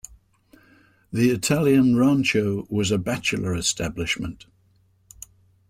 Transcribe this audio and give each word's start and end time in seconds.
The 1.13 1.29
Italian 1.29 1.95
rancho 1.95 2.65
was 2.71 2.89
a 2.89 2.97
bachelor 2.97 3.53
establishment. 3.55 4.47